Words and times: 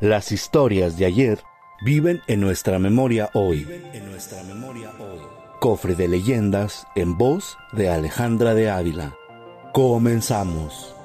Las 0.00 0.32
historias 0.32 0.96
de 0.96 1.04
ayer 1.04 1.40
viven 1.82 2.22
en 2.26 2.40
nuestra 2.40 2.78
memoria 2.78 3.28
hoy. 3.34 3.68
Cofre 5.60 5.94
de 5.94 6.08
leyendas 6.08 6.86
en 6.94 7.18
voz 7.18 7.58
de 7.72 7.90
Alejandra 7.90 8.54
de 8.54 8.70
Ávila. 8.70 9.14
Comenzamos. 9.74 10.96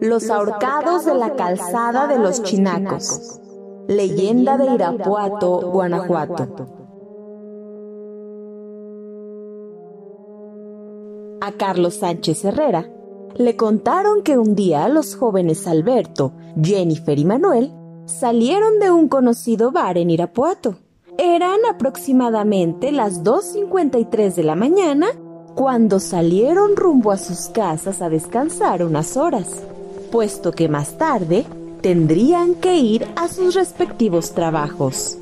Los 0.00 0.30
ahorcados 0.30 1.04
de 1.04 1.14
la 1.14 1.36
calzada 1.36 2.06
de 2.06 2.18
los 2.18 2.42
chinacos. 2.42 3.38
Leyenda 3.86 4.56
de 4.56 4.72
Irapuato, 4.72 5.60
Guanajuato. 5.60 6.79
A 11.40 11.52
Carlos 11.52 11.94
Sánchez 11.94 12.44
Herrera 12.44 12.90
le 13.36 13.56
contaron 13.56 14.22
que 14.22 14.38
un 14.38 14.54
día 14.54 14.88
los 14.88 15.14
jóvenes 15.14 15.66
Alberto, 15.66 16.32
Jennifer 16.60 17.18
y 17.18 17.24
Manuel 17.24 17.72
salieron 18.06 18.78
de 18.78 18.90
un 18.90 19.08
conocido 19.08 19.70
bar 19.70 19.98
en 19.98 20.10
Irapuato. 20.10 20.76
Eran 21.18 21.60
aproximadamente 21.68 22.92
las 22.92 23.22
2.53 23.22 24.34
de 24.34 24.42
la 24.42 24.56
mañana 24.56 25.08
cuando 25.54 26.00
salieron 26.00 26.76
rumbo 26.76 27.12
a 27.12 27.18
sus 27.18 27.48
casas 27.48 28.02
a 28.02 28.08
descansar 28.08 28.84
unas 28.84 29.16
horas 29.16 29.62
puesto 30.10 30.52
que 30.52 30.68
más 30.68 30.98
tarde 30.98 31.44
tendrían 31.80 32.54
que 32.54 32.76
ir 32.76 33.06
a 33.16 33.28
sus 33.28 33.54
respectivos 33.54 34.32
trabajos. 34.32 35.18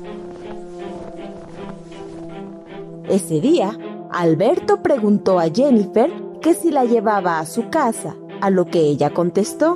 Ese 3.07 3.39
día, 3.39 3.77
Alberto 4.11 4.81
preguntó 4.81 5.39
a 5.39 5.49
Jennifer 5.49 6.11
que 6.41 6.53
si 6.53 6.71
la 6.71 6.85
llevaba 6.85 7.39
a 7.39 7.45
su 7.45 7.69
casa, 7.69 8.15
a 8.41 8.49
lo 8.49 8.65
que 8.65 8.79
ella 8.79 9.11
contestó, 9.11 9.75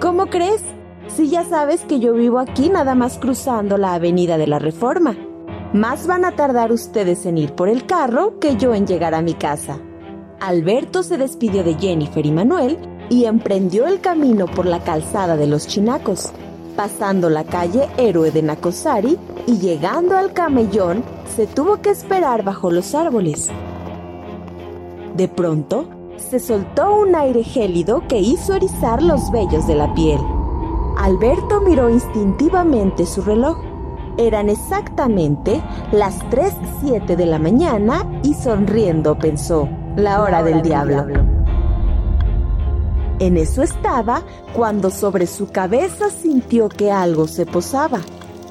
¿Cómo 0.00 0.28
crees? 0.28 0.62
Si 1.08 1.28
ya 1.28 1.44
sabes 1.44 1.82
que 1.82 2.00
yo 2.00 2.14
vivo 2.14 2.38
aquí 2.38 2.70
nada 2.70 2.94
más 2.94 3.18
cruzando 3.18 3.76
la 3.76 3.92
avenida 3.92 4.38
de 4.38 4.46
la 4.46 4.58
Reforma. 4.58 5.14
Más 5.74 6.06
van 6.06 6.24
a 6.24 6.32
tardar 6.32 6.72
ustedes 6.72 7.26
en 7.26 7.36
ir 7.36 7.52
por 7.52 7.68
el 7.68 7.84
carro 7.84 8.38
que 8.38 8.56
yo 8.56 8.74
en 8.74 8.86
llegar 8.86 9.14
a 9.14 9.20
mi 9.20 9.34
casa. 9.34 9.78
Alberto 10.40 11.02
se 11.02 11.18
despidió 11.18 11.64
de 11.64 11.74
Jennifer 11.74 12.24
y 12.24 12.32
Manuel 12.32 12.78
y 13.10 13.26
emprendió 13.26 13.86
el 13.86 14.00
camino 14.00 14.46
por 14.46 14.64
la 14.64 14.82
calzada 14.82 15.36
de 15.36 15.46
los 15.46 15.66
Chinacos, 15.66 16.32
pasando 16.76 17.28
la 17.28 17.44
calle 17.44 17.90
Héroe 17.98 18.30
de 18.30 18.40
Nacosari 18.40 19.18
y 19.46 19.58
llegando 19.58 20.16
al 20.16 20.32
camellón 20.32 21.04
se 21.36 21.46
tuvo 21.46 21.82
que 21.82 21.90
esperar 21.90 22.42
bajo 22.42 22.70
los 22.70 22.94
árboles. 22.94 23.50
De 25.16 25.28
pronto, 25.28 25.86
se 26.16 26.38
soltó 26.38 27.00
un 27.00 27.14
aire 27.14 27.42
gélido 27.42 28.06
que 28.08 28.18
hizo 28.18 28.54
erizar 28.54 29.02
los 29.02 29.30
vellos 29.30 29.66
de 29.66 29.74
la 29.74 29.92
piel. 29.94 30.20
Alberto 30.98 31.60
miró 31.62 31.88
instintivamente 31.88 33.06
su 33.06 33.22
reloj. 33.22 33.58
Eran 34.18 34.50
exactamente 34.50 35.62
las 35.92 36.18
3.07 36.30 37.16
de 37.16 37.26
la 37.26 37.38
mañana 37.38 38.04
y 38.22 38.34
sonriendo 38.34 39.18
pensó, 39.18 39.68
la 39.96 40.22
hora, 40.22 40.42
del, 40.42 40.62
diablo. 40.62 41.06
En 43.18 43.36
eso 43.36 43.62
estaba 43.62 44.22
cuando 44.54 44.90
sobre 44.90 45.26
su 45.26 45.50
cabeza 45.50 46.10
sintió 46.10 46.68
que 46.68 46.92
algo 46.92 47.26
se 47.28 47.46
posaba. 47.46 48.00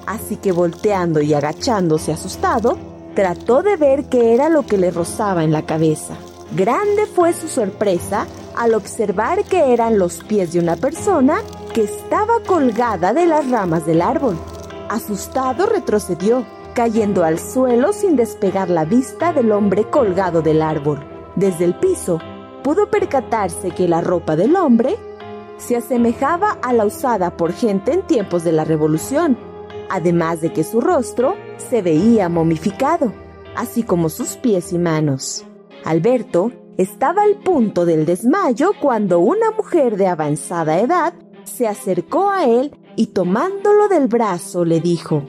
Así 0.06 0.38
que 0.38 0.52
volteando 0.52 1.22
y 1.22 1.34
agachándose 1.34 2.12
asustado, 2.12 2.78
trató 3.14 3.62
de 3.62 3.78
ver 3.78 4.06
qué 4.06 4.34
era 4.34 4.50
lo 4.50 4.66
que 4.66 4.78
le 4.78 4.92
rozaba 4.92 5.44
en 5.44 5.52
la 5.52 5.66
cabeza. 5.66 6.16
Grande 6.52 7.06
fue 7.06 7.34
su 7.34 7.48
sorpresa 7.48 8.26
al 8.56 8.74
observar 8.74 9.44
que 9.44 9.72
eran 9.72 10.00
los 10.00 10.24
pies 10.24 10.52
de 10.52 10.60
una 10.60 10.76
persona 10.76 11.42
que 11.74 11.84
estaba 11.84 12.40
colgada 12.46 13.14
de 13.14 13.28
las 13.28 13.50
ramas 13.52 13.86
del 13.86 14.02
árbol. 14.02 14.36
Asustado 14.90 15.68
retrocedió, 15.68 16.46
cayendo 16.74 17.24
al 17.24 17.38
suelo 17.38 17.94
sin 17.94 18.16
despegar 18.16 18.70
la 18.70 18.84
vista 18.84 19.32
del 19.32 19.52
hombre 19.52 19.84
colgado 19.84 20.42
del 20.42 20.64
árbol. 20.64 21.00
Desde 21.36 21.66
el 21.66 21.76
piso 21.76 22.20
pudo 22.64 22.90
percatarse 22.90 23.70
que 23.70 23.88
la 23.88 24.02
ropa 24.02 24.36
del 24.36 24.56
hombre 24.56 24.98
se 25.58 25.78
asemejaba 25.78 26.58
a 26.64 26.74
la 26.74 26.86
usada 26.86 27.38
por 27.38 27.54
gente 27.54 27.94
en 27.94 28.02
tiempos 28.02 28.44
de 28.44 28.54
la 28.54 28.66
Revolución, 28.66 29.38
además 29.90 30.42
de 30.42 30.52
que 30.52 30.64
su 30.64 30.82
rostro 30.82 31.36
se 31.58 31.84
veía 31.84 32.28
momificado, 32.28 33.14
así 33.56 33.84
como 33.84 34.10
sus 34.10 34.38
pies 34.38 34.74
y 34.74 34.80
manos. 34.80 35.46
Alberto 35.86 36.52
estaba 36.78 37.24
al 37.24 37.36
punto 37.38 37.86
del 37.86 38.06
desmayo 38.06 38.72
cuando 38.80 39.20
una 39.20 39.52
mujer 39.52 39.98
de 39.98 40.08
avanzada 40.08 40.80
edad 40.80 41.14
se 41.44 41.68
acercó 41.68 42.30
a 42.30 42.46
él 42.46 42.76
y 42.96 43.08
tomándolo 43.08 43.88
del 43.88 44.08
brazo 44.08 44.66
le 44.66 44.80
dijo, 44.80 45.24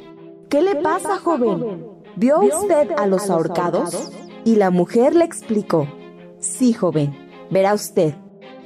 ¿Qué 0.48 0.62
le 0.62 0.76
pasa, 0.76 1.18
joven? 1.18 1.86
¿Vio 2.16 2.40
usted 2.40 2.90
a 2.96 3.06
los 3.06 3.30
ahorcados? 3.30 4.12
Y 4.44 4.56
la 4.56 4.70
mujer 4.70 5.14
le 5.14 5.24
explicó, 5.24 5.86
Sí, 6.38 6.72
joven, 6.72 7.16
verá 7.50 7.74
usted, 7.74 8.14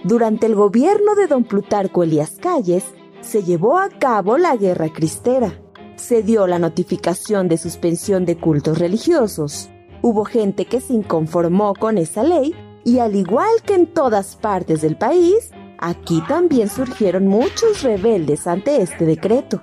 durante 0.04 0.46
el 0.46 0.54
gobierno 0.54 1.14
de 1.14 1.26
don 1.26 1.44
Plutarco 1.44 2.02
Elías 2.02 2.36
Calles 2.38 2.84
se 3.22 3.42
llevó 3.42 3.78
a 3.78 3.88
cabo 3.88 4.36
la 4.36 4.54
guerra 4.54 4.92
cristera. 4.92 5.60
Se 5.96 6.22
dio 6.22 6.46
la 6.46 6.58
notificación 6.58 7.48
de 7.48 7.56
suspensión 7.56 8.26
de 8.26 8.36
cultos 8.36 8.78
religiosos. 8.78 9.70
Hubo 10.06 10.26
gente 10.26 10.66
que 10.66 10.82
se 10.82 10.92
inconformó 10.92 11.74
con 11.74 11.96
esa 11.96 12.22
ley 12.22 12.54
y 12.84 12.98
al 12.98 13.16
igual 13.16 13.48
que 13.64 13.72
en 13.72 13.86
todas 13.86 14.36
partes 14.36 14.82
del 14.82 14.98
país, 14.98 15.50
aquí 15.78 16.22
también 16.28 16.68
surgieron 16.68 17.26
muchos 17.26 17.82
rebeldes 17.82 18.46
ante 18.46 18.82
este 18.82 19.06
decreto. 19.06 19.62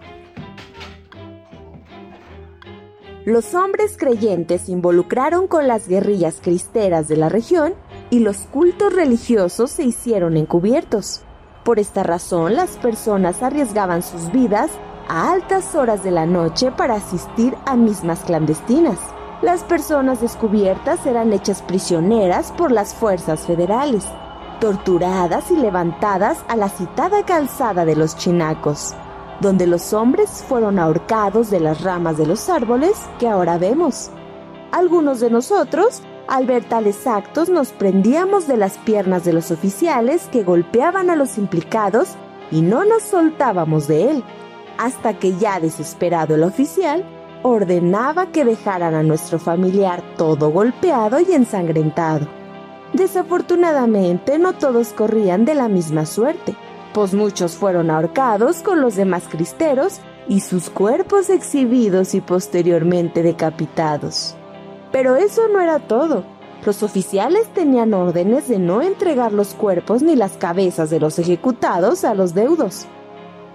Los 3.24 3.53
hombres 3.53 3.97
creyentes 4.00 4.62
se 4.62 4.72
involucraron 4.72 5.46
con 5.46 5.68
las 5.68 5.88
guerrillas 5.88 6.40
cristeras 6.41 7.08
de 7.08 7.18
la 7.18 7.29
región 7.29 7.75
y 8.09 8.22
los 8.22 8.38
cultos 8.47 8.96
religiosos 8.96 9.69
se 9.69 9.84
hicieron 9.84 10.38
encubiertos. 10.38 11.22
Por 11.63 11.78
esta 11.78 12.02
razón, 12.02 12.56
las 12.56 12.78
personas 12.78 13.44
arriesgaban 13.44 14.02
sus 14.02 14.31
vidas 14.31 14.72
a 15.08 15.31
altas 15.31 15.75
horas 15.75 16.03
de 16.03 16.09
la 16.09 16.25
noche 16.25 16.72
para 16.72 16.96
asistir 16.96 17.53
a 17.68 17.75
mismas 17.75 18.22
clandestinas. 18.22 18.97
Las 19.41 19.63
personas 19.63 20.22
descubiertas 20.22 21.03
eran 21.07 21.34
hechas 21.34 21.63
prisioneras 21.63 22.52
por 22.52 22.72
las 22.72 22.94
fuerzas 22.94 23.47
federales, 23.47 24.06
torturadas 24.59 25.50
y 25.50 25.56
levantadas 25.56 26.46
a 26.47 26.56
la 26.56 26.69
citada 26.69 27.25
calzada 27.25 27.84
de 27.84 27.96
los 27.96 28.16
chinacos, 28.16 28.94
donde 29.40 29.66
los 29.66 29.94
hombres 29.94 30.46
fueron 30.47 30.78
ahorcados 30.78 31.50
de 31.50 31.59
las 31.59 31.81
ramas 31.81 32.19
de 32.19 32.28
los 32.28 32.50
árboles 32.50 32.94
que 33.18 33.28
ahora 33.28 33.57
vemos. 33.57 34.12
Algunos 34.72 35.20
de 35.22 35.32
nosotros 35.32 36.03
al 36.28 36.46
ver 36.46 36.64
tales 36.64 37.08
actos 37.08 37.49
nos 37.49 37.72
prendíamos 37.72 38.47
de 38.47 38.58
las 38.58 38.78
piernas 38.78 39.26
de 39.26 39.34
los 39.34 39.49
oficiales 39.49 40.29
que 40.32 40.43
golpeaban 40.43 41.09
a 41.09 41.16
los 41.16 41.40
implicados 41.40 42.09
y 42.52 42.61
no 42.61 42.85
nos 42.85 43.02
soltábamos 43.02 43.88
de 43.88 44.11
él, 44.11 44.23
hasta 44.78 45.17
que 45.17 45.35
ya 45.38 45.59
desesperado 45.59 46.35
el 46.35 46.43
oficial 46.43 47.03
ordenaba 47.43 48.28
que 48.28 48.46
dejaran 48.46 48.93
a 48.93 49.03
nuestro 49.03 49.40
familiar 49.40 50.03
todo 50.17 50.49
golpeado 50.49 51.20
y 51.20 51.34
ensangrentado. 51.34 52.28
Desafortunadamente 52.93 54.38
no 54.38 54.53
todos 54.53 54.93
corrían 54.93 55.46
de 55.46 55.55
la 55.55 55.67
misma 55.67 56.05
suerte, 56.05 56.55
pues 56.93 57.14
muchos 57.14 57.55
fueron 57.55 57.90
ahorcados 57.90 58.61
con 58.61 58.82
los 58.82 58.96
demás 58.96 59.23
cristeros 59.29 59.99
y 60.28 60.41
sus 60.41 60.70
cuerpos 60.70 61.29
exhibidos 61.29 62.14
y 62.14 62.22
posteriormente 62.22 63.23
decapitados. 63.23 64.35
Pero 64.91 65.16
eso 65.16 65.47
no 65.47 65.61
era 65.61 65.79
todo. 65.79 66.23
Los 66.66 66.84
oficiales 66.84 67.47
tenían 67.53 67.93
órdenes 67.93 68.47
de 68.47 68.59
no 68.59 68.82
entregar 68.82 69.32
los 69.32 69.55
cuerpos 69.55 70.03
ni 70.03 70.16
las 70.16 70.34
cabezas 70.34 70.90
de 70.90 70.99
los 70.99 71.17
ejecutados 71.17 72.03
a 72.03 72.14
los 72.14 72.35
deudos, 72.35 72.85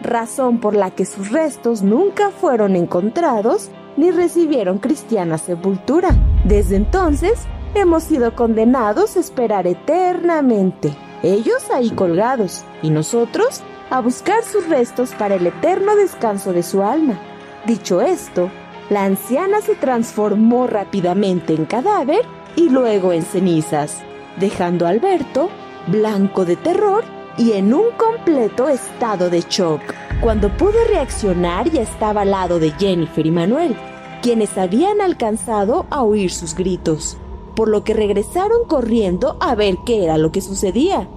razón 0.00 0.58
por 0.58 0.74
la 0.74 0.90
que 0.90 1.04
sus 1.04 1.30
restos 1.30 1.82
nunca 1.82 2.30
fueron 2.30 2.76
encontrados 2.76 3.70
ni 3.96 4.10
recibieron 4.10 4.78
cristiana 4.78 5.38
sepultura. 5.38 6.10
Desde 6.44 6.76
entonces, 6.76 7.46
hemos 7.74 8.04
sido 8.04 8.34
condenados 8.34 9.16
a 9.16 9.20
esperar 9.20 9.66
eternamente, 9.66 10.94
ellos 11.22 11.70
ahí 11.70 11.90
colgados, 11.90 12.64
y 12.82 12.90
nosotros 12.90 13.62
a 13.90 14.00
buscar 14.00 14.42
sus 14.42 14.68
restos 14.68 15.14
para 15.14 15.36
el 15.36 15.46
eterno 15.46 15.96
descanso 15.96 16.52
de 16.52 16.62
su 16.62 16.82
alma. 16.82 17.18
Dicho 17.66 18.00
esto, 18.00 18.50
la 18.90 19.04
anciana 19.04 19.60
se 19.60 19.74
transformó 19.74 20.66
rápidamente 20.66 21.54
en 21.54 21.64
cadáver 21.64 22.22
y 22.54 22.68
luego 22.68 23.12
en 23.12 23.22
cenizas, 23.22 23.98
dejando 24.38 24.86
a 24.86 24.90
Alberto 24.90 25.50
blanco 25.88 26.44
de 26.44 26.56
terror 26.56 27.04
y 27.38 27.52
en 27.52 27.74
un 27.74 27.86
completo 27.96 28.68
estado 28.68 29.30
de 29.30 29.42
shock. 29.42 29.80
Cuando 30.20 30.54
pudo 30.56 30.78
reaccionar 30.88 31.70
ya 31.70 31.82
estaba 31.82 32.22
al 32.22 32.30
lado 32.30 32.58
de 32.58 32.70
Jennifer 32.72 33.26
y 33.26 33.30
Manuel, 33.30 33.76
quienes 34.22 34.56
habían 34.56 35.00
alcanzado 35.00 35.86
a 35.90 36.02
oír 36.02 36.32
sus 36.32 36.54
gritos, 36.54 37.16
por 37.54 37.68
lo 37.68 37.84
que 37.84 37.94
regresaron 37.94 38.66
corriendo 38.66 39.36
a 39.40 39.54
ver 39.54 39.78
qué 39.84 40.04
era 40.04 40.18
lo 40.18 40.32
que 40.32 40.40
sucedía. 40.40 41.08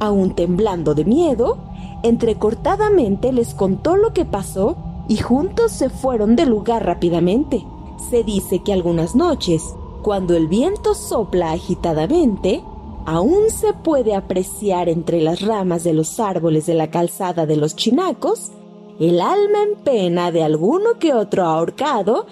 Aún 0.00 0.34
temblando 0.34 0.94
de 0.94 1.04
miedo, 1.04 1.58
entrecortadamente 2.02 3.32
les 3.32 3.54
contó 3.54 3.96
lo 3.96 4.12
que 4.12 4.24
pasó 4.24 4.76
y 5.08 5.18
juntos 5.18 5.72
se 5.72 5.90
fueron 5.90 6.36
del 6.36 6.50
lugar 6.50 6.84
rápidamente. 6.84 7.64
Se 8.10 8.24
dice 8.24 8.62
que 8.62 8.72
algunas 8.72 9.14
noches, 9.14 9.62
cuando 10.02 10.36
el 10.36 10.48
viento 10.48 10.94
sopla 10.94 11.52
agitadamente, 11.52 12.62
aún 13.06 13.50
se 13.50 13.72
puede 13.72 14.14
apreciar 14.14 14.88
entre 14.88 15.20
las 15.20 15.40
ramas 15.40 15.84
de 15.84 15.94
los 15.94 16.20
árboles 16.20 16.66
de 16.66 16.74
la 16.74 16.90
calzada 16.90 17.46
de 17.46 17.56
los 17.56 17.74
chinacos 17.76 18.50
el 18.98 19.20
alma 19.20 19.62
en 19.62 19.76
pena 19.82 20.32
de 20.32 20.42
alguno 20.42 20.98
que 20.98 21.14
otro 21.14 21.44
ahorcado 21.44 22.26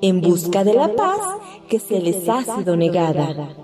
en 0.00 0.20
busca 0.20 0.64
de 0.64 0.74
la 0.74 0.94
paz 0.94 1.18
que 1.68 1.78
se 1.78 2.00
les 2.00 2.28
ha 2.28 2.42
sido 2.42 2.76
negada. 2.76 3.63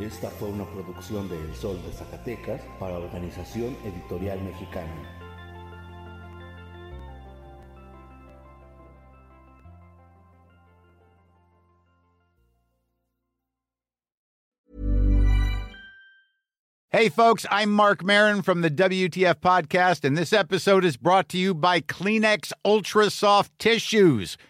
Esta 0.00 0.30
fue 0.30 0.48
una 0.48 0.64
producción 0.64 1.28
de 1.28 1.36
El 1.36 1.56
Sol 1.56 1.76
de 1.84 1.92
Zacatecas 1.92 2.60
para 2.78 2.98
Organización 2.98 3.76
Editorial 3.84 4.40
Mexicana. 4.42 4.94
Hey, 16.90 17.08
folks, 17.08 17.44
I'm 17.50 17.72
Mark 17.72 18.04
Marin 18.04 18.42
from 18.42 18.60
the 18.60 18.70
WTF 18.70 19.40
Podcast, 19.40 20.04
and 20.04 20.16
this 20.16 20.32
episode 20.32 20.84
is 20.84 20.96
brought 20.96 21.28
to 21.30 21.38
you 21.38 21.54
by 21.54 21.80
Kleenex 21.80 22.52
Ultra 22.64 23.10
Soft 23.10 23.58
Tissues 23.58 24.38